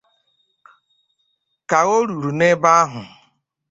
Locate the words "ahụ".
2.81-3.01